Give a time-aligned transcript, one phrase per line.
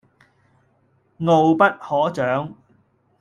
[1.27, 2.55] 傲不可長